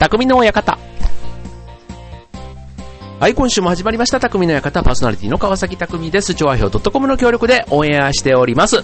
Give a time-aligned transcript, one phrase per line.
[0.00, 0.78] 匠の館。
[3.20, 6.34] はい、今週も始まりました、匠の館、パーソナリティの川崎匠です。
[6.34, 8.82] 調和表 .com の協力でオンエアしております。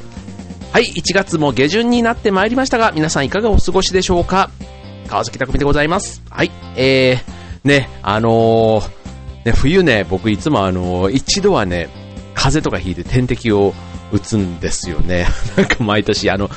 [0.72, 4.50] はい、1月も下旬になってまいりましたが、皆さんいかがお過ごしでしょうか？
[5.08, 6.22] 川崎匠でございます。
[6.28, 8.88] はい、えー、ね、あのー、
[9.46, 11.88] ね、冬ね、僕いつもあのー、一度はね、
[12.34, 13.72] 風邪とかひいて点滴を
[14.12, 15.26] 打つんですよね。
[15.56, 16.50] なんか毎年、あの、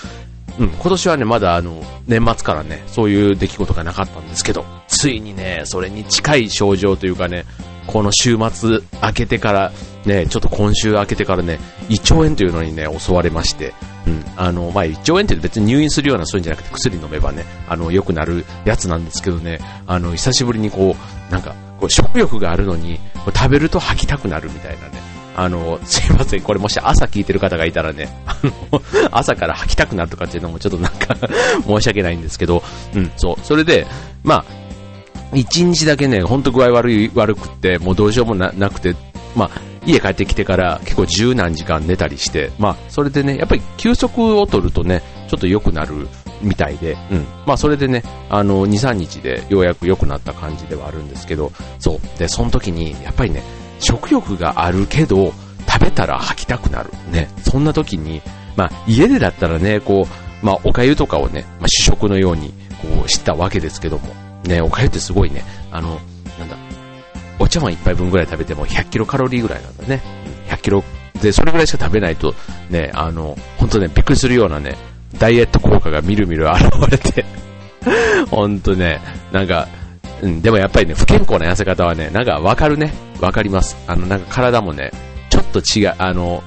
[0.59, 7.45] うん、今年はね、まだあの、年末からね、そういう出来事がなかったんですけど、ついにね、それに近い症状というかね、
[7.87, 9.71] この週末明けてから、
[10.05, 13.73] ね、ちょっと今週明けてからね、胃腸炎というのにね、襲われまして、
[14.05, 20.95] うん、あの、まあ、胃腸炎って別に入院するようなそういうんじゃなくて薬飲めばね、あの、良くなるやつなんですけどね、あの、久しぶりにこ
[21.29, 22.99] う、なんか、こう食欲があるのに、
[23.33, 25.01] 食べると吐きたくなるみたいなね、
[25.39, 31.15] あの、すいません、これもし朝聞いてる方がいたらね、あの、 朝から吐きたくなるとかっていうのもちょっとなんか
[31.65, 32.61] 申し訳ないんですけど、
[32.93, 33.87] うん、そう、それで、
[34.21, 34.45] まあ、
[35.33, 38.97] 一日だけね、ほんと具合悪い、悪くって、もうどうしようもなくて、
[39.33, 39.51] まあ、
[39.85, 46.09] 家帰ってきてから結構十何時間寝たりして、まあ、それでね、やっぱり休息を取るとね、ちょっと良くなる
[46.41, 47.25] みたいで、うん。
[47.45, 52.19] まあ、それでね、あの、2、3日でようやく良くなった感じではあるんですけど、そう。
[52.19, 53.41] で、その時に、やっぱりね、
[53.79, 55.33] 食欲があるけど、
[55.67, 56.89] 食べたら吐きたくなる。
[57.11, 57.29] ね。
[57.43, 58.21] そんな時に、
[58.55, 60.07] まあ、家でだったらね、こ
[60.41, 64.13] う、まあ、お粥とかをね、まあ、主食のように、こう、知ったわけですけども、
[64.43, 65.99] ね、お粥ってすごいね、あの、
[66.39, 66.57] なんだ、
[67.39, 70.01] お茶碗一杯分ぐらい食べても100キロカロリーぐらいなんだね。
[70.47, 70.83] 100キロ
[71.21, 72.33] で、それぐらいしか食べないと、
[72.69, 74.75] ね、あの、本当ね、びっくりするようなね、
[75.17, 77.25] ダイエット効果がみるみる現れて、
[78.31, 79.67] 本当ね、なんか、
[80.21, 82.93] うん、でもやっぱりね、不健康な痩せ方はね、なんかわかるね。
[83.21, 83.77] わかります。
[83.87, 84.91] あの、なんか体もね、
[85.29, 86.43] ちょっと違う、あの、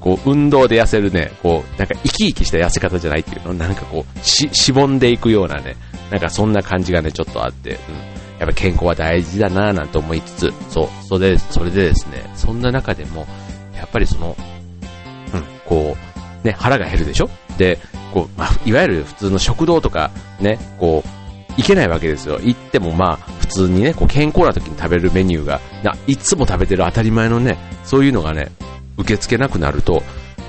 [0.00, 5.76] こう、運動で痩せるね、こう、なんか生き生きした痩せ方じゃないっていうの、なんかこう、し、しぼんでいくようなね、
[6.10, 7.76] なんかそんな感じがね、ちょっとあって、うん。
[8.38, 13.26] やっぱ健康は大事だなぁなんて思いつつ、そう、それで、それでですね、そんな中でも、
[13.76, 14.34] やっぱりその、
[15.34, 15.94] うん、こ
[16.42, 17.28] う、ね、腹が減るでしょ？
[17.58, 17.78] で、
[18.14, 20.10] こう、まあ、いわゆる普通の食堂とか、
[20.40, 21.08] ね、こう、
[21.56, 22.38] 行けないわけですよ。
[22.42, 25.60] 行ってもまあ、普通にね、こう健康な時に食べるメニューが、
[26.06, 28.50] いつも食べてる当たり前のね、そういうのがね、
[28.96, 30.02] 受け付けなくなると、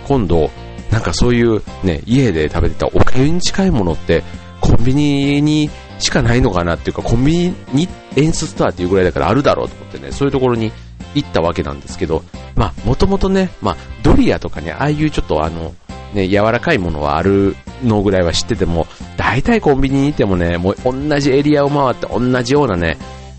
[0.07, 0.49] 今度、
[0.91, 4.23] なんかそういうね、家で食べてたおかゆに近いものって、
[4.59, 5.69] コンビニに
[5.99, 10.71] しかないのかなっていうか、コンビニに演出ストアっていうぐらいだからあるだろうと思ってね、そういうところに
[11.15, 12.23] 行ったわけなんですけど、
[12.55, 15.73] まあ、もともとね、まあ、ドリアとかね、ああいうちょっとあの、
[16.13, 18.87] ね、柔らかいものはあるのぐらいは知ってても、
[19.17, 22.97] 大体コンビニに行ってもね、もう同じエリアを回って同じようなね、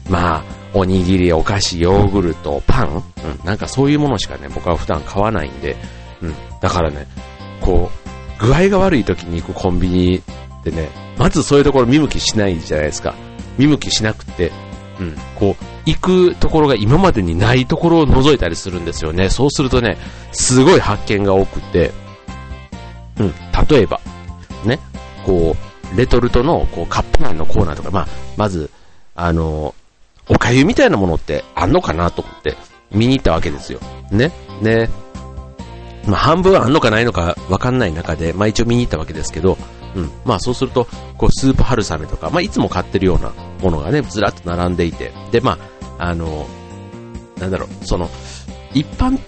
[0.08, 0.44] まあ、
[0.74, 5.76] おにぎり、お菓子、ヨーグルト、パン、うん、なんかそういうものしかね、僕は普段買わないんで、
[6.22, 7.06] うん、だからね、
[7.60, 7.90] こ
[8.40, 10.22] う、具合が悪い時に行くコンビニ
[10.64, 10.88] でね、
[11.18, 13.14] まずそういうところ見向きしないじゃないですか。
[13.58, 14.50] 見向きしなくて、
[14.98, 19.28] うん、こう、行くところが今までにないところを覗いたりするんですよね。
[19.28, 19.98] そうするとね、
[20.32, 21.92] すごい発見が多くて、
[23.18, 23.34] うん、
[23.68, 24.00] 例えば、
[25.24, 25.56] こ
[25.94, 28.70] う、レトルトのこうカップ麺のコーナーとか、まあ、まず、
[29.14, 29.74] あの、
[30.28, 32.56] おかゆみたいなものってあんのかなと思って
[32.90, 33.80] 見に行ったわけですよ。
[34.10, 34.32] ね。
[34.60, 34.88] ね。
[36.06, 39.58] まあ、半分あんのかないのかわかんない中で、まあ一応見に行ったわけですけど、
[39.94, 40.10] うん。
[40.24, 40.86] まあそうすると、
[41.18, 45.58] こうスープ春雨とか、まあいつも買ってるようなものがね、ずらっと並んでいて、で、ま
[45.98, 46.46] あ、あの、
[47.38, 48.08] なんだろう、その、
[48.74, 49.18] 一般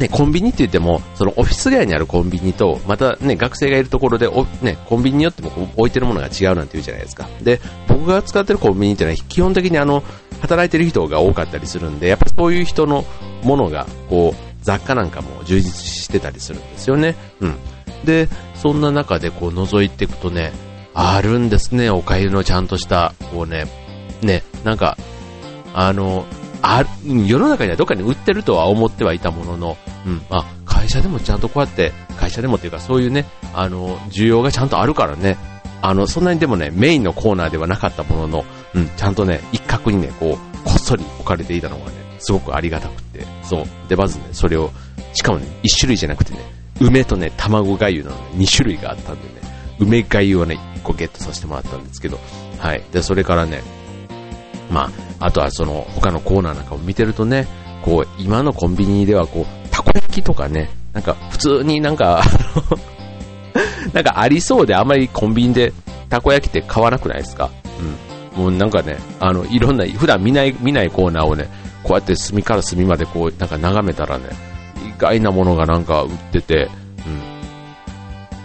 [0.00, 4.30] ね、コンビニって言っても、そのオフィス街にあるコンビニと、またね、学生がいるところで、
[4.62, 7.28] ね、コンビニによっても置いてるものが違うなんて言うじゃないですか。
[7.42, 10.02] で、僕が使ってるコンビニってのは基本的にあの、
[10.40, 13.04] 働いてる人が多かったりするんで、やっぱそういう人の
[13.42, 17.14] ものが、こう、雑貨なんかも充実してたりするんですよね。
[17.40, 17.56] うん。
[18.06, 20.52] で、そんな中でこう覗いていくとね、
[20.94, 23.66] あるんですね、おかゆのちゃんとした、こうね、
[24.22, 24.96] ね、なんか、
[25.74, 26.24] あの、
[26.62, 26.88] ある
[27.26, 29.76] 世の中にはどっかに売ってるとは思ってはいたものの、
[30.06, 35.36] うん、あ、会社でもちゃんとこうやって、会社でもっていうかそういうね、あの、需要がちゃんとあるからね、
[35.82, 43.64] あの、そんなにでもね、メインのコーナーではなかったものの、うん、ちゃんとね、一角にね、こう、こっそり置かれていたのがね、すごくありがたくて、そう。
[43.88, 44.70] で、まずね、それを、
[45.14, 46.40] しかもね、一種類じゃなくてね、
[46.80, 49.40] 梅とね、卵がゆの、ね、2種類があったんでね、
[49.78, 52.18] 梅がゆをね、1個ゲットさせてもらったんですけど、
[52.58, 52.82] はい。
[52.92, 53.62] で、それからね、
[54.70, 54.90] まあ、
[55.20, 57.46] あとはその、他のコーナーなんかを見てるとね、
[57.82, 62.22] こう、今のコンビニではこう、たこ焼きとかね、なんか普通になんか
[63.92, 65.72] なんかありそうであまりコンビニで
[66.08, 67.48] たこ焼きって買わなくないですか？
[68.36, 68.42] うん。
[68.44, 71.48] もうなんかね、あの、いろんな、普段見ない、見ないコーナーをね、
[71.82, 74.24] こうやって隅から隅までこう、なんか眺めたらね、
[74.86, 76.68] 意外なものがなんか売ってて、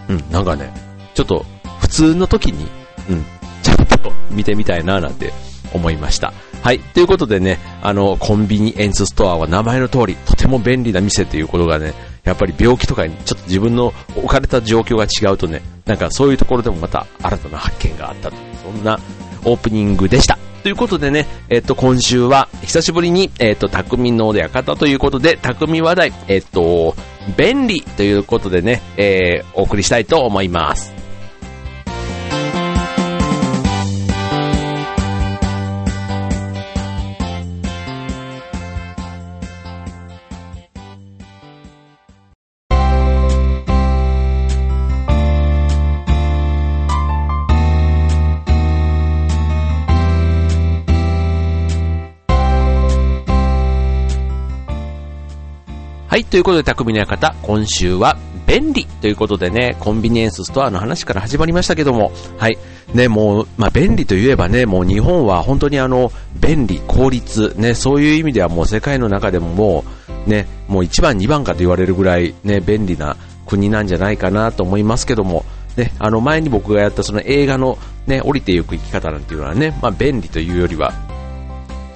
[0.10, 0.16] うん。
[0.16, 0.72] うん、なんかね、
[1.13, 1.45] ちょっと、
[1.80, 2.68] 普通の時に、
[3.10, 3.25] うん、
[3.63, 5.33] ちゃんと、見てみたいななんて
[5.74, 6.33] 思いました。
[6.65, 6.79] はい。
[6.79, 19.00] ということでね、あの、コンビニエンスストアは名前の通り、とても便利な店ということがね、やっぱり病気とかにちょっと自分の置かれた状況が違うとね、なんかそういうところでもまた新たな発見があった、そんな
[19.44, 20.39] オープニングでした。
[20.63, 26.95] ということでね、えっと、今週は、久しぶりに、えっと、匠の館ということで、匠話題、えっと、
[27.38, 30.94] 便利ということでね、えー、お送りしたいと思います。
[56.15, 58.17] はい、ということで、匠の館、今週は
[58.47, 62.57] 便利ということでね、コンビニエンスストアの話から始まりましたけども、はい、
[62.94, 69.83] ね、もう、まあ、便利といえばね、もう日本は本当にあの、便利、効率、ね、そういう意味ではもう世界の中でもも
[70.25, 75.44] う、ね、もう1番、2番かと言われるぐらい、ね、便利な国なんじゃないかなと思いますけども、
[75.75, 77.77] ね、あの前に僕がやったその映画の
[78.07, 80.94] ね、降りていく生き方なんていうのはね、まあ、便利というよりは、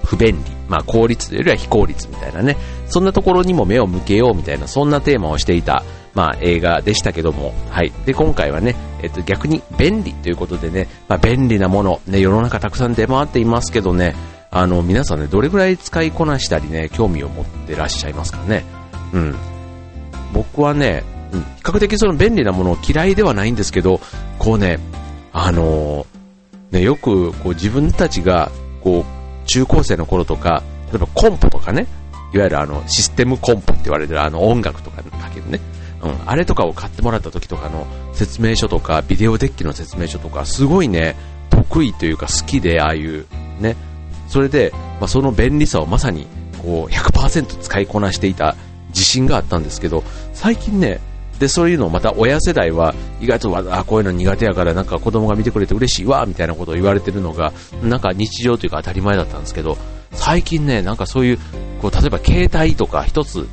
[0.04, 2.58] 不便利、まあ、効率というよりは非効率みたいなね、
[2.90, 5.84] そんなところにも目を向けようみたいな、そんなテーマをしていた、
[6.14, 7.92] まあ、映画でしたけども、はい。
[8.06, 14.16] で、今回はね、えっと、逆に便利ということでね、まあ、便利なもの、ね、世の中たくさん出回っていますけどね、
[14.52, 18.66] あの、皆さんね、どれぐらい使いこなしたりね、興味を持ってらっしゃいますかね。
[19.14, 19.36] うん。
[20.34, 24.02] 僕はね、うん、比較的その便利なものを嫌いではないんですけど、
[24.40, 24.80] こうね、
[25.32, 28.52] あのー、ね、よくこう自分たちが
[28.82, 31.88] こう中高生の頃とか、例えばコンポとかね、
[32.34, 35.60] いわゆるあの、システムコンポって言われてるあの音楽とかにかけるね、
[36.02, 41.16] うん、あれとかを買ってもらった時とかの説明書とか、ビデオデッキの説明書とか、すごいね、
[41.50, 43.26] 得意というか好きで、ああいう、
[43.60, 43.76] ね、
[44.28, 46.28] それで、まあ、その便利さをまさに、
[46.62, 48.56] こう、100%使いこなしていた
[48.90, 50.04] 自信があったんですけど、
[50.34, 51.00] 最近ね、
[51.40, 59.78] で、そういうのをまた親世代は意外とあこういうの苦手やからなんか子供が見てくれて嬉しいわみたいなことを言われてるのがなんか日常というか当たり前だったんですけど
[60.12, 61.40] 最近ねなんかそういう
[61.82, 63.48] こう例えば携帯とか一つ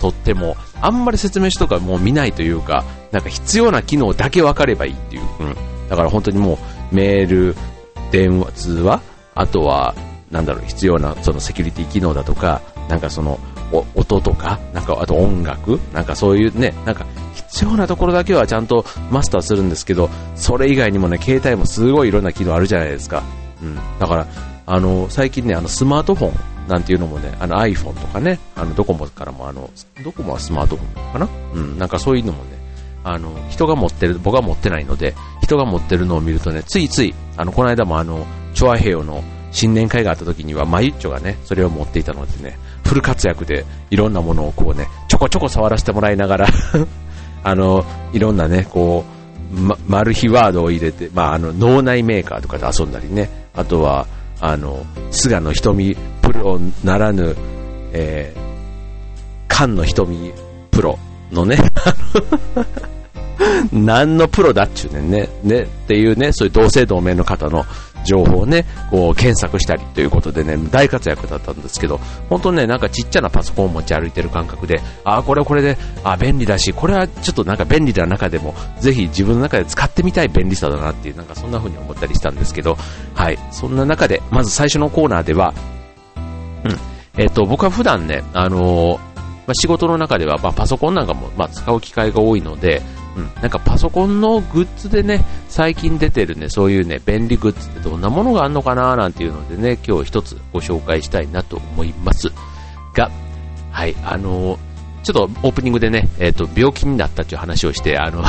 [0.00, 6.58] とってもあんまり説明書とかもう見ないというかなんか必要な機能だけ分かればいいっていう、うん、だから本当にも
[6.90, 7.56] うメール
[8.10, 9.02] 電話通話
[9.34, 9.94] あとは
[10.30, 13.38] なんだろう必要なそのセキュリティ機能だとかなんかその
[13.94, 23.22] 音とか、なんかあと音楽、なんかそういうね、なんか必要なところだけはちゃんとマスターするんですけど、それ以外にもね、携帯もすごいいろんな機能あるじゃないですか。
[23.62, 23.78] うん。
[23.98, 24.26] だから、
[24.66, 29.70] あの、最近ね、あの、スマートフォンなんていうのもね、あの iPhone とかね、あの、ドコモからもあの、
[30.04, 31.28] ドコモはスマートフォンかな？
[31.54, 32.50] うん、なんかそういうのもね、
[33.04, 38.24] あの、人が持ってる、僕は持ってないので、人が持ってるのを見るとね、ついつい、あの、この間もあの、
[38.54, 46.46] チョアヘヨの新年会があった時には、マユッチョがね、それを持っていたのでね、フル活躍でいろんなものをこうね、ちょこちょこ触らせてもらいながら
[47.42, 49.04] あの、いろんなね、こ
[49.52, 54.06] う、ま、マル秘ワードを入れて、まあ、あの、脳内メーカーとかで遊んだりね、あとは、
[54.44, 57.36] あの、菅野瞳プロならぬ、
[57.92, 60.32] えー、菅野瞳
[60.72, 60.98] プロ
[61.30, 61.58] のね、
[63.72, 67.64] 何のプロだっちゅうねんね、ね、っていうね、そういう同姓同名の方の
[68.04, 82.76] 情報をね、こう検索したりということでね、大活躍だったんですけど、本当ね、なんかちっちゃなパソコンを持ち歩いてる感覚で、ああ、これはこれで、あ便利だし、これはちょっとなんか便利な中でも、ぜひ自分の中で使ってみたい便利さだなっていう、なんかそんな風に思ったりしたんですけど、
[83.14, 85.54] はい、そんな中で、まず最初のコーナーでは、
[86.64, 86.78] うん、
[87.20, 92.82] えっ、と、僕は普段ね、あのー、まあ、仕事の中では、まあ、パソコンなんかも、まあ、使う機会が多いので、
[93.16, 102.30] うん、なんかパソコンのグッズでね、最近出てるね、そういうね、便利グッズってどんなものがあるのかななんていうのでね、今日一つご紹介したいなと思います。
[102.94, 103.10] が、
[103.70, 104.58] はい、あのー、
[105.02, 108.22] ちょっとオープニングでね、えっ、ー、と、病気になったっていう話をして、あの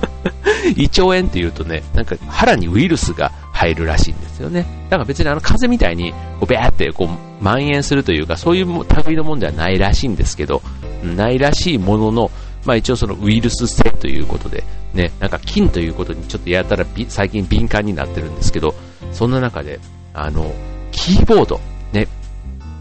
[0.76, 4.66] 胃腸炎っていうとね、なんか腹にウイルスが入るらしいんですよね。
[4.88, 8.66] だから別にあの風邪みたいに、こう、べーってこう、蔓延するというか、そういう
[9.06, 10.62] 類のもんではないらしいんですけど、
[11.02, 12.30] ないらしいものの、
[12.68, 18.74] まあ一応そのウイルス性ということで、ね、なんか菌ということにちょっとやったら最近敏感になってるんですけど、
[19.10, 19.80] そんな中で、
[20.12, 20.52] あの、
[20.92, 21.58] キーボード、
[21.94, 22.08] ね、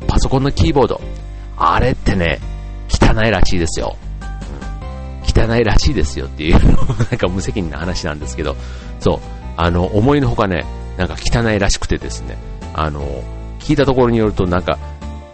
[0.06, 1.00] パソコンのキーボード、
[1.56, 2.42] あれってね、
[2.90, 3.96] 汚いらしいですよ。
[5.26, 6.72] 汚いらしいですよっていうの
[7.10, 8.58] なんか無責任な話なんですけど、
[9.00, 9.20] そう、
[9.56, 10.66] あの、思いのほかね、
[10.98, 12.38] なんか汚いらしくてですね、
[12.74, 13.24] あの、
[13.60, 14.78] 聞いたところによるとなんか、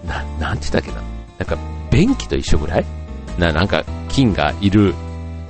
[0.05, 1.01] な、なんて言ったっけな、
[1.39, 1.57] なんか、
[1.89, 2.85] 便器と一緒ぐらい？
[3.39, 3.83] な、なんか、
[4.13, 4.93] 菌がいる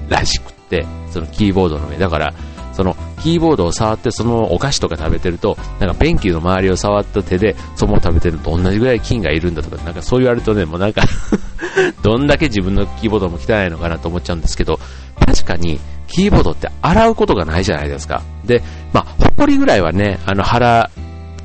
[0.10, 1.98] らしくって、そのキーボードの上。
[1.98, 2.34] だから、
[2.74, 11.04] そのキーボードを触ってそのお菓子とか食べてると、なんか便器の周りを触った手でその食べてるのと同じぐらい菌がいるんだとか、なんかそう言われるとね、もうなんか
[12.02, 14.80] どんだけ自分のキーボードも汚いのかなと思っちゃうんですけど、
[15.26, 18.24] 確かにキーボードって洗うことがないじゃないですか。
[18.46, 20.90] で、まあ、ほこりぐらいはね、あの、払っ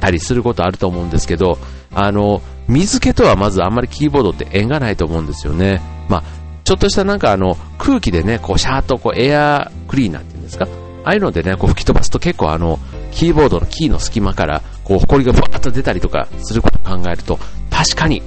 [0.01, 1.59] たりすることあると思うんですけど、
[1.95, 5.81] あの、水気とはまずあんまりキーボードって縁がないと思うんですよね。
[6.09, 6.23] まあ、
[6.69, 10.69] ちょっとしたなんかあの、空気でね、こう、シャーっとこう、エアクリーナーっていうんですか？
[11.03, 12.79] ああいうのでね、こう吹き飛ばすと結構あの、
[13.11, 17.39] キーボードのキーの隙間から、こう、埃がブワーッと出たりとかすることを考えると、
[17.71, 18.21] 確かに、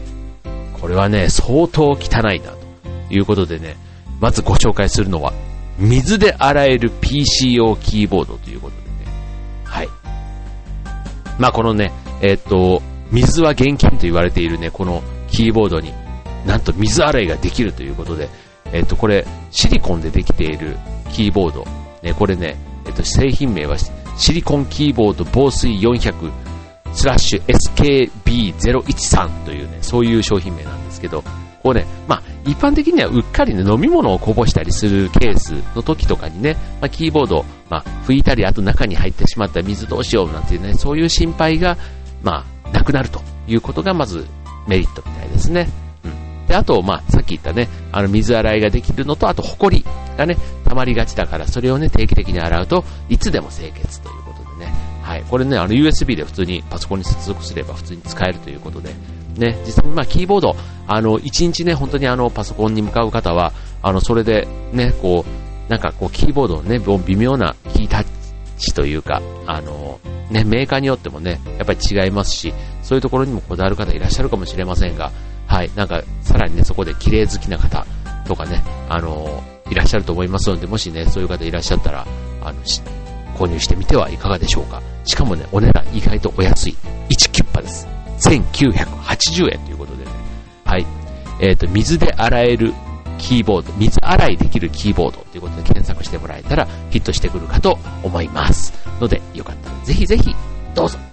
[0.73, 1.95] これはね、相当汚
[2.33, 2.49] いな、
[3.09, 3.77] ということでね、
[4.19, 5.33] まずご紹介するのは、
[5.77, 8.89] 水で洗える PCO キーボードということでね、
[9.65, 9.89] はい。
[11.37, 11.91] まあこのね、
[12.23, 12.81] えー、っと、
[13.11, 15.93] 水は厳禁と言われているね、このキーボードに、
[16.45, 18.29] なんと水洗いができるということで、
[18.73, 20.77] えっと、これ、シリコンでできている
[21.11, 21.65] キーボード。
[22.01, 23.77] ね、これね、えっと、製品名は
[24.17, 26.31] シリコンキーボード防水400
[26.93, 31.23] スラッシュ SKB013 というね、そういう商品名なんですけど、
[31.63, 41.77] こうね、まあ、一般的にはうっかりね、飲み物をこぼしたりするケースの時とかにね、まあ、キーボード、まあ、拭いたり、あと中に入ってしまった水どうしようなんていうね、そういう心配が、
[42.23, 44.25] まあ、なくなるということがまず
[44.67, 45.69] メリットみたいですね。
[46.51, 49.85] で、あと、まあ、さっき言ったね、あの、水洗いができるのと、あと、ホコリ
[50.17, 54.73] がね、溜まりがちだから、それをね、定期的に洗うといつでも清潔ということでね。
[55.01, 55.23] はい。
[55.29, 58.89] これね、あの、USB で普通にパソコンに接続すれば普通に使えるということで、
[59.37, 68.05] ね、実際にまあ、キーボード、あの、一日ね、本当にあの、パソコンに向かう方は、あの、それでね、こう、なんかこう、キーボードのね、微妙なキータッ
[68.57, 72.53] チというか、あの、ね、メーカーによってもね、やっぱり違いますし、
[72.83, 75.11] そういうところにもこだわる方いらっしゃるかもしれませんが、
[75.51, 77.85] はい、なんか、さらにね、そこで綺麗好きな方
[78.25, 82.07] とかね、あの、いらっしゃると思いますので、もしね、そういう方いらっしゃったら、
[82.41, 82.61] あの、
[83.35, 84.81] 購入してみてはいかがでしょうか。
[85.03, 86.77] しかもね、お値段意外とお安い。
[87.09, 87.85] 1キュッパです。
[88.21, 90.11] 1980円ということでね。
[90.63, 90.85] はい。
[91.41, 92.73] えっ、ー、と、水で洗える
[93.17, 98.71] キーボード、水洗いできるキーボードということで検索してもらえたらヒットしてくるかと思います。
[99.01, 100.33] ので、よかったらぜひぜひ、
[100.73, 101.10] どうぞ。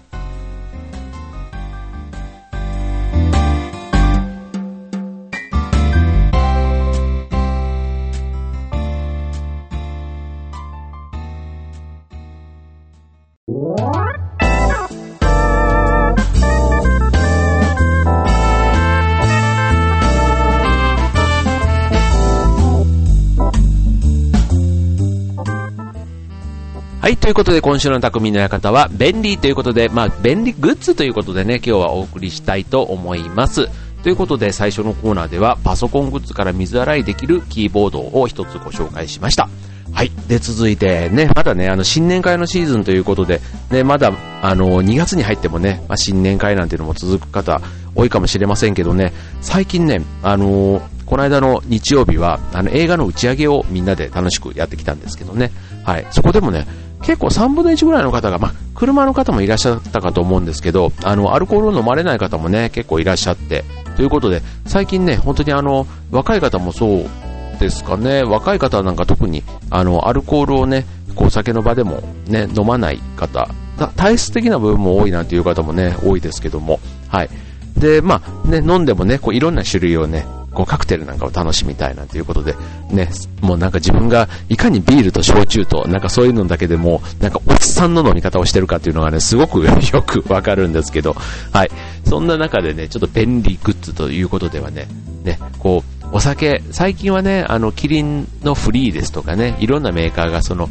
[27.00, 33.69] はい、ということで今週の匠の館は便利ということで、まあ便利グッズということでね、今日はお送りしたいと思います。
[34.02, 39.49] ということで最初のコーナーではパソコングッズから水洗いできるキーボードを一つご紹介しました。
[39.93, 40.11] はい。
[40.26, 43.40] で、続いてね、まだね、あの、新年会のシーズンということで、
[43.71, 44.12] ね、まだ、
[44.43, 47.61] あの、2月に入ってもね、まあ、新年会なんていうのも続く方
[47.95, 55.52] 多いかもしれませんけどね、最近ね、あのこの間の日曜日は、あの、映画の打ち上げをみんなで楽しくやってきたんですけどね、
[55.83, 56.07] はい。
[56.11, 56.67] そこでもね、
[57.02, 63.64] 結構3分の1ぐらいの方が、まあ、車の方もいらっしゃったかと思うんですけど、あの、アルコールを飲まれない方もね、結構いらっしゃって、
[63.97, 73.49] ということで、最近ね、本当にあの、若い方もそうですかね、若い方なんか特に、あの、アルコールをね、こう、酒の場でもね、飲まない方、
[73.97, 77.31] 体質的な部分も多いなんていう方もね、多いですけども、はい。
[77.76, 80.26] で、まあ、ね、飲んでもね、こう、いろんな種類をね、
[80.59, 82.57] こうカクテルなんかを楽しみたいなということで、
[82.91, 83.09] ね、
[83.41, 91.15] もうなんか自分がいかにビールと焼酎と、なんかそういうのだけでも、なんかおっさんの飲み方をしてるかっていうのがね、すごく よくわかるんですけど、
[91.53, 91.71] はい。
[92.05, 94.88] そんな中でね、ちょっと便利グッズということではね、
[95.23, 100.69] ね、こう、お酒、最近はね、あの、キリンのフリーですとかね、いろんなメーカーがその、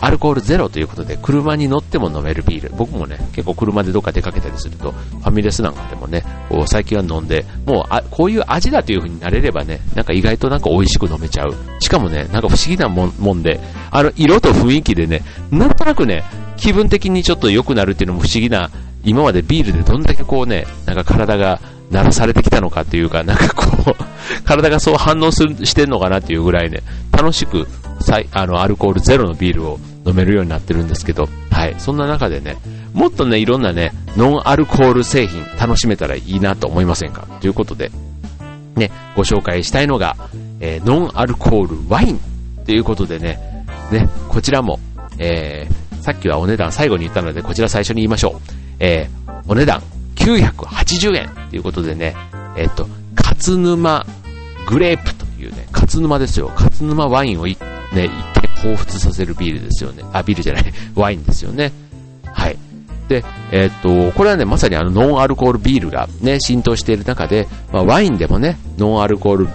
[0.00, 2.74] アルコールゼロということで、車に乗っても飲めるビール。
[2.76, 11.54] 僕もね、結構車でどっか出かけたりすると、ファミレスなんかでもね、こう最近は飲んで、もうあ、こういう味だという風になれればね、なんか意外となんか美味しく飲めちゃう。
[11.80, 13.58] しかもね、なんか不思議なもんで、
[13.90, 16.22] あの、色と雰囲気でね、なんとなくね、
[16.56, 18.70] 気分的にちょっと良くなるっていうのも不思議な、
[19.04, 23.94] 今までビールでどんだけこうね、なんか体が鳴らされてきたのかっていうか、なんかこう、
[24.44, 27.66] 体がそう反応するしてんのかなっていうぐらいね、楽しく、
[28.32, 31.74] あの、アルコールゼロのビールを飲めるようになってるんですけど、はい。
[31.78, 32.56] そんな中でね、
[32.92, 37.26] もっとね、いろんなね、ノンアルコール製品楽しめたらいいなと思いませんか？
[37.40, 37.90] ということで、
[38.76, 40.16] ね、ご紹介したいのが、
[40.60, 42.20] えー、ノンアルコールワイン
[42.64, 43.38] ということでね、
[43.90, 44.78] ね、こちらも、
[45.18, 48.40] えー、さっきはお値段最後に言ったので、こちら最初に言いましょう。
[48.78, 49.82] えー、お値段
[50.16, 52.16] 980円ということでね、
[52.56, 54.06] えっ、と、勝沼
[54.66, 56.50] グレープというね、勝沼ですよ。
[56.54, 57.46] 勝沼ワインを
[57.92, 60.02] ね、1彷彿させるビールですよね。
[60.12, 60.64] あ、ビールじゃない、
[60.94, 61.72] ワインですよね。
[62.32, 62.56] はい。
[63.08, 69.48] で、えー、っと、これはね、まさにあの、ノンアルコールビールがね、浸透している中で、まあ、ワインでもね、ノンアルコール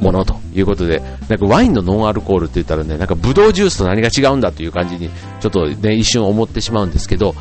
[0.00, 7.34] ものということで、なんかワインのノンアルコールって言ったらね、なんかブドウジュースと何が違うんだという感じに、ちょっとね、一瞬思ってしまうんですけど、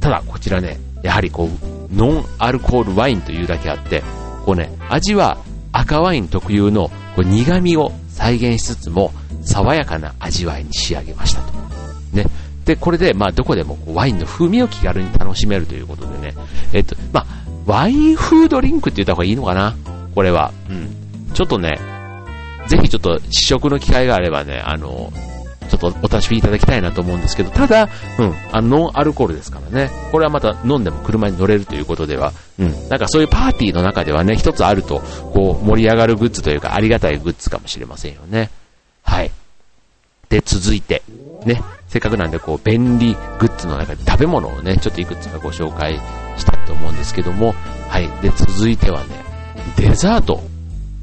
[0.00, 4.02] ただこちらね、やはりこう、ノンアルコールワインというだけあって、
[4.44, 5.38] こうね、味は
[5.72, 9.12] 赤ワイン特有のこう苦味を再現しつつも、
[9.42, 11.52] 爽やかな味わいに仕上げましたと。
[12.12, 12.26] ね。
[12.64, 16.34] で、これで、まあ、どこでもワインの風味を気軽に楽しめるということでね。
[16.72, 17.26] えっと、まあ、
[17.66, 19.76] ワイン風ドリンクって言った方がいいのかな？
[20.14, 20.52] これは。
[20.68, 21.32] うん。
[21.34, 21.78] ちょっとね、
[22.68, 25.12] ぜひちょっと試食の機会があればね、あの、
[25.68, 29.90] ちょっとお試しみいただきたいなと思うんですけど、ただ、うん、あのノンアルコールですからね。
[30.12, 35.00] これはまた飲んでも車に乗れるということでは、うん、なんかそういうパーティーの中ではね、一つあると、
[35.32, 38.50] こう、盛り上がるグッズというか、ありがたいグッズかもしれませんよね。
[39.02, 39.30] はい。
[40.28, 41.02] で、続いて、
[41.44, 46.00] ね、せっかくなんで、こう、便利グッズの中で食べ物をね、ちょっといくつかご紹介
[46.36, 47.54] したいと思うんですけども、
[47.88, 48.08] はい。
[48.22, 49.08] で、続いてはね、
[49.76, 50.42] デザート。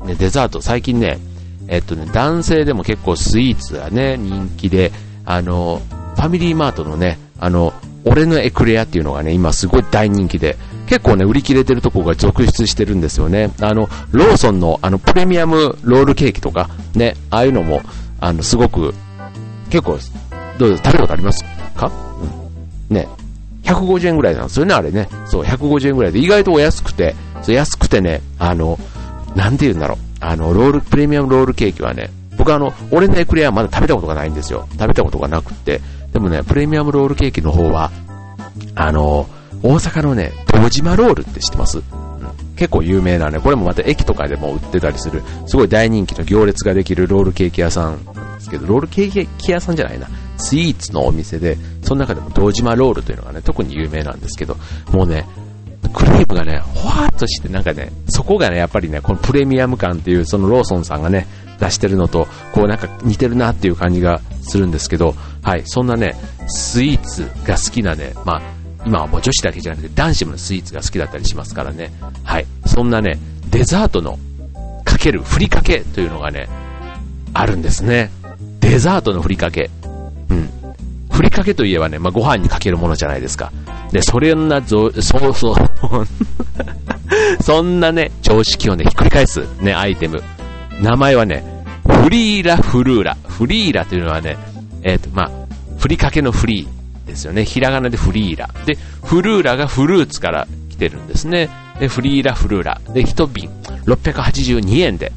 [0.04, 1.20] ね、デザート、最近ね、
[1.68, 4.92] えっとね、男性でも結構スイーツがね、人気で、
[5.26, 5.82] あの、
[6.16, 7.74] ファミリーマートのね、あの、
[8.06, 10.58] 俺のエクレアっていうのがね、今すごい大人気で、
[10.90, 13.52] 結構ね、売り切れてるとこが続出してるんですよね。
[13.62, 17.84] あの、ローソンのあの、プレミアムロールケーキとか、ね、ああいうのも、
[18.20, 18.96] あの、すごく、
[19.70, 20.00] 結構、
[20.58, 21.44] どうです食べたことあります
[21.78, 21.92] か？
[22.90, 22.96] うん。
[22.96, 23.08] ね。
[23.64, 25.08] 150円ぐらいなんですよね、あれね。
[25.28, 28.80] そう、150円ぐらいで、意外とお安くて、そう安くてね、あの、
[29.36, 29.98] なんて言うんだろう。
[30.22, 34.68] あの、ロール、プレミアムロールケーキはね、僕あの、俺のエクレアまだ食べたことがないんですよ。
[34.72, 35.82] 食べたことがなくって。
[36.12, 37.92] でもね、プレミアムロールケーキの方は、
[38.74, 39.30] あの、
[39.62, 41.84] 大阪のね、堂島ロールって知ってます、うん、
[42.56, 54.58] 結構有名なね、これもまた駅とかでも売ってたりする、すごい大人気の行列ができるロールケーキ屋さんなんですけど、ロールケーキ屋さんじゃないな、スイーツのお店で、その中でも堂島ロールというのがね、特に有名なんですけど、
[54.92, 55.26] もうね、
[55.94, 61.28] クリームがね、ほわっとしてなんかね、そこがね、やっぱりね、このプレミアム感っていう、そのローソンさんがね、
[61.60, 66.16] 出してるのと、こうなんか似てるなっていう感じがするんですけど、はい、そんなね、
[66.48, 68.42] スイーツが好きなね、まあ、
[68.86, 71.92] 今はもう女子だけじゃなくて男子もスイーツが好きだったりしますからね、
[72.24, 74.18] はい、そんなね、デザートの
[74.86, 76.48] かけるふりかけというのがね、
[77.34, 78.12] あるんですね。
[78.60, 79.70] デザートのふりかけ。
[80.30, 80.50] うん。
[81.12, 83.52] ふりかけといえばね、まあ、ご飯にかけるものじゃないですか。
[83.92, 85.56] で、それなぞ、そうそう、
[87.44, 90.24] そんなね、常識をね、ひっくり返すね、アイテム。
[90.82, 91.44] 名前はね、
[92.04, 93.18] フリーラフルーラ。
[93.28, 94.38] フリーラというのはね、
[94.84, 95.30] えっ、ー、と、まあ、
[95.78, 96.79] ふりかけのフリー
[97.20, 97.44] ですよね。
[97.44, 98.50] ひらがなでフリーラ。
[98.66, 101.50] で、フルーラがフルーツから来てるんですね。
[101.80, 102.82] で、フリーラフルーラ。
[102.94, 103.50] で、一瓶
[103.86, 105.12] 682円で、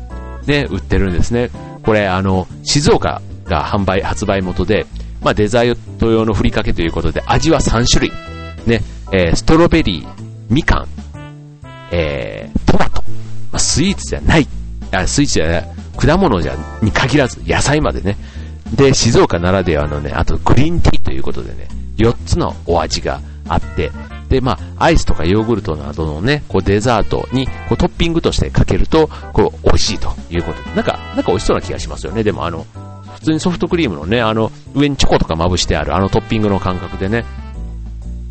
[0.47, 1.51] ね、売ってるんですね。
[1.85, 4.87] これ、あの、静岡が販売、発売元で、
[5.23, 8.13] まあ、デザート用のふりかけということで、味は3種類。
[8.67, 10.09] ね、えー、ストロベリー、
[10.51, 10.89] みかん、
[11.93, 13.03] えー、トマト、
[13.53, 14.49] まあ、スイーツじゃない、
[14.93, 18.17] あ、スイーツじゃない、果物じゃ、に限らず、野菜までね。
[18.75, 23.91] で、静岡ならではのね、あとグリーンティーということでね、4つのお味があって、
[24.29, 30.75] で、まあ、アイスとかヨーグルトなどのね、こうデザートにこうトッピングとしてかけると、こう、美味しいということで。
[30.75, 32.23] なんか、なんか美味しそうな気がしますよね。
[32.23, 32.67] でもあの、
[33.15, 37.25] 普通にソフトクリームのね、あの、上にチョコとかまぶしてあるあのトッピングの感覚でね、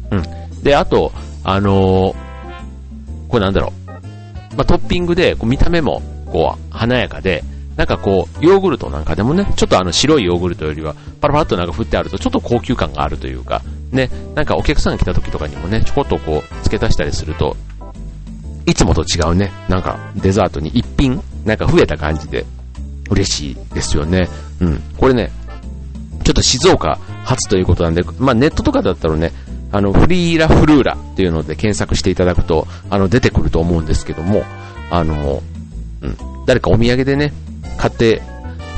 [0.09, 0.63] うん。
[0.63, 1.11] で、あと、
[1.43, 2.15] あのー、
[3.29, 4.55] これなんだろう。
[4.55, 7.43] まあ、トッピングで、こう見た目も、こう、華やかで、
[7.75, 17.55] なんかこう、ヨーグルトなんかでもね、ちょっとあの白いヨーグルトよりは、パラパラっとなんか振ってあると、ちょっと高級感があるというか、ね、なんかお客さんが来た時とかにもね、ちょこっとこう、付け足したりすると、
[18.65, 22.45] いつもと違うね、なんかデザートに一品、なんか増えた感じで、
[23.11, 24.29] 嬉しいですよね。
[24.61, 24.81] うん。
[24.97, 25.31] これね、
[26.23, 29.31] ちょっと静岡初ということなんで、まあネットとかだったらね、
[29.71, 34.43] あの、フリーラフルーラっていうので検索していただくと、あの、出てくると思うんですけども、
[34.89, 35.41] あの、
[36.01, 37.33] うん、誰かお土産でね、
[37.77, 38.21] 買って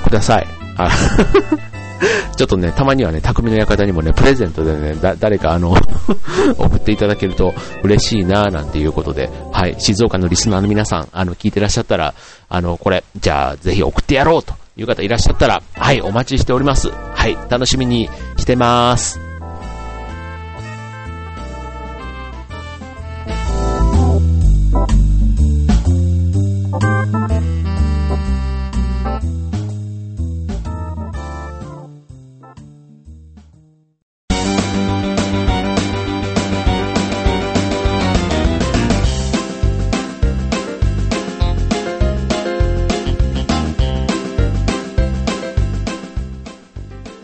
[0.04, 0.48] ください。
[0.78, 0.90] あ
[2.36, 5.76] ちょっとね、たまにはね、匠の館にもね、プレゼントでね、だ、誰かあの
[6.58, 7.54] 送っていただけると
[7.84, 12.14] 嬉しいななんていうことで、はい、静岡のリスナーの皆さん、あの、聞いてらっしゃったら、
[12.50, 16.90] あの、これ、じゃあ、ぜひ送ってやろうという方いらっしゃったら、はい、お待ちしております。
[16.90, 19.33] はい、楽しみにしてまーす。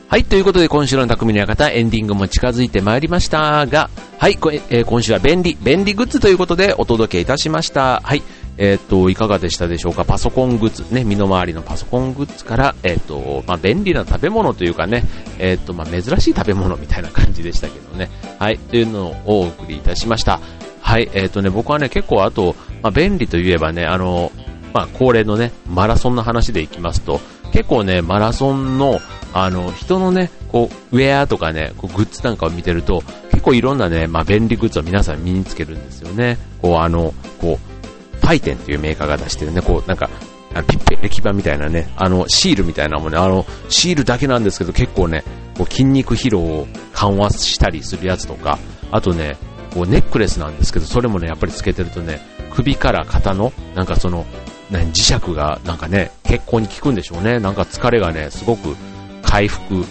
[0.10, 4.40] はい、ということで今週の匠の館、エンディングも近づいてまいりましたが、はい、
[4.72, 8.02] えー、今週は便利、便利グッズということでお届けいたしました。
[8.04, 8.24] はい。
[8.58, 10.06] えっ、と、いかがでしたでしょうか？
[10.06, 15.04] パソコングッズ、ね、身の回りのパソコングッズから、えっ、と、まあ、便利な食べ物というかね、
[15.38, 18.10] えっ、と、まあ、珍しい食べ物みたいな感じでしたけどね。
[18.40, 20.40] はい、というのをお送りいたしました。
[20.82, 24.32] はい、えっ、とね、僕はね、結構あと、まあ、便利といえばね、あの、
[24.74, 29.00] まあ、恒例のね、マラソンの話でいきますと、結構ね、マラソンの、
[29.34, 36.38] あの、人のね、こう、ウェアとかね、こうグッズなんかを見てると、結構いろんなね、まあ、便利グッズを皆さん身につけるんですよね。
[36.62, 40.10] こう、あの、こう、ファイテンっていうメーカーが出してるね、こう、なんか、
[40.54, 45.24] あのピッペ、液板みたいなね、あの、シールみたいなもんね、あの、シールだけなんですけど、結構ね、
[45.58, 48.58] こう筋肉疲労を緩和したりするやつとか、
[48.92, 49.38] あとね、
[49.74, 52.20] こうネックレスなんですけど、それもね、やっぱりつけてるとね、
[52.52, 54.26] 首から肩の、なんかその、
[54.70, 57.40] ね、磁石がなんかね、血行に効くんでしょうね。
[57.40, 58.76] なんか疲れがね、すごく
[59.24, 59.86] 回復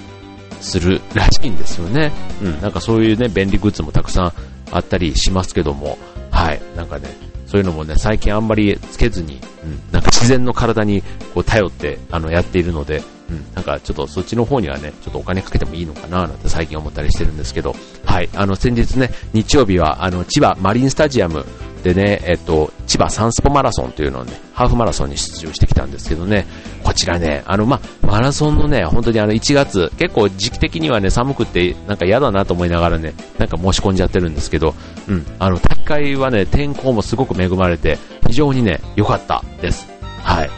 [0.61, 2.13] するらしいんですよね。
[2.43, 4.33] うん、なんかそういうね、便利グッズもたくさん
[4.71, 5.99] あったりしますけども、
[6.31, 7.09] はい、なんかね、
[7.47, 11.03] そういうのもね、最近あんまりつけずに、うん、なんか自然の体に
[11.35, 21.45] こう頼ってあのやっているので、うん、なんかちょっとそっちの方にはね、ちょっとお金かけてもいいのかななんて最近思ったりしてるんですけど、はい、あの先日ね、日曜日はあの千葉マリンスタジアム
[21.83, 26.47] でね、えっと、千葉サンスポマラソンというのをね、ハーフマラソンに出場してきたんですけどね、
[26.83, 34.75] こちらね、あの、ま、マラソンのね、本当にあの1月、結構時期的にはね、寒くて、なんか嫌だなと思いながらね、なんか申し込んじゃってるんですけど、
[35.09, 39.89] うん、あの、大会はね、天候もすごく恵まれて、非常にね、良かったです。
[40.23, 40.51] はい。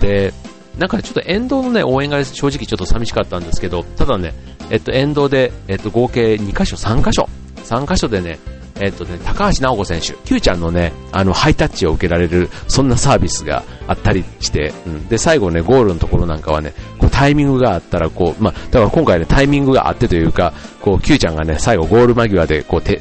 [0.00, 0.32] で、
[0.78, 4.32] なんかちょっと沿道のね、応援が正直ちょっと寂しかったんですけど、ただね、
[4.70, 7.28] えっと、沿道で、えっと、合計2箇所、3箇所、
[7.64, 8.38] 3箇所でね、
[8.80, 23.00] えっとね、高橋直子選手、Q ちゃんのね、あの、ハイタッチを受けられる、そんなサービスがあったりして、うん、で、最後ね、ゴールのところなんかはね、こうタイミングがあったら、こう、まあ、だから今回ね、タイミングがあってというか、こう、Q ちゃんがね、最後ゴール間際で、こう、手、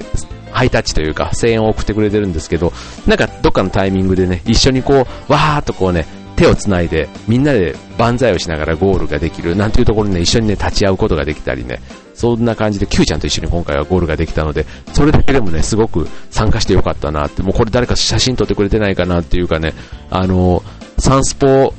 [0.51, 2.73] ハイタッチというか、声援を送ってくれてるんですけど、
[3.07, 11.81] なんかどっかのタイミングでね、一緒にこう、わーっとこうね、手をつないで、みんなで万歳をしながらゴールができる、なんていうところにね、一緒にね、立ち会うことができたりね、
[12.13, 19.73] そんな感じで Q ちゃんと一緒に今回はゴールができたので、それだけでもね、すごく参加してよかったなって、もうこれ誰か写真撮ってくれてないかなっていうかね、
[20.09, 20.63] あの、
[20.97, 21.73] サンスポ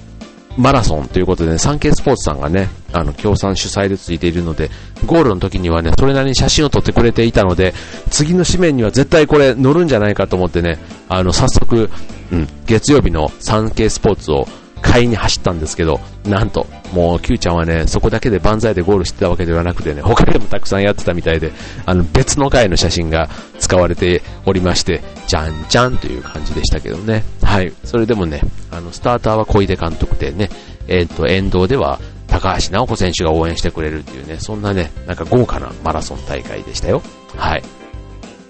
[0.56, 4.70] マラソンということでね、サンケイスポーツさんがね、あの、協賛主催でついているので、
[5.06, 7.74] ゴールの時にはね、それなりに写真を撮ってくれていたので、
[8.10, 11.90] 次の紙面には絶対これ乗るんじゃないかと思ってね、あの、早速、
[12.32, 14.46] うん、月曜日のサンケイスポーツを
[14.82, 21.52] 買いに走ったんですけど、なんと、もう Q ちゃんはね、そこだけで万歳でゴールしてたわけではなくてね、他でもたくさんやってたみたいで、
[21.86, 27.24] あの別の回の写真が使われておりまして、じゃんじゃんという感じでしたけどね。
[27.42, 27.72] はい。
[27.84, 30.50] それでもね、あの、スターターは小出監督でね、
[30.88, 32.00] えっ、ー、と、沿道では
[32.32, 37.02] 高橋直子選手が応援してくれるっていうね、そんなね、なんか豪華なマラソン大会でしたよ。
[37.36, 37.62] はい。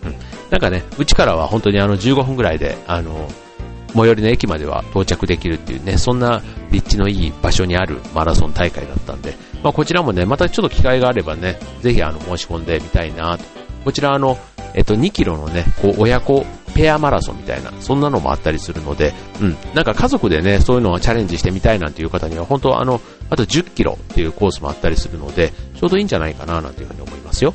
[0.05, 0.15] うん。
[0.51, 3.29] なんかね、うちからは本当にあの15分ぐらいで、あの、
[3.93, 13.45] 最寄りの駅までは到着できるっていうね、そんな立地のいい場所にあるマラソン大会だったんで、まあ、こちらもね、またちょっと機会があればね、ぜひあの申し込んでみたいなと。
[13.85, 14.39] こちらあの、
[14.75, 27.55] えっと、2キロのね、こう、親子ペアマラソンみたいな、そんなのもあったりするので、うん、なんか家族でね、そういうのをチャレンジしてみたいなんていう方には、本当あの、あと10キロっていうコースもあったりするので、ちょうどいいんじゃないかななんていうふうに思いますよ。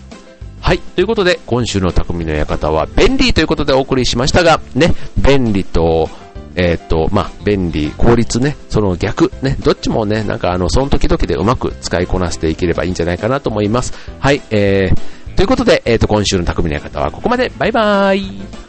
[0.62, 0.80] はい。
[0.80, 6.10] ということで、今週の匠の館は便利ということでお送りしましたが、ね、便利と、
[6.56, 13.93] えっ、と、まあ、便利、効率ね、その逆、ね、どっちもね、なんかあの、その時々でうまく使いこなしていければいいんじゃないかなと思います。
[14.19, 17.51] はい、えー、ということで、えっ、と、今週の匠の館はここまで。
[17.60, 18.66] バイバーイ。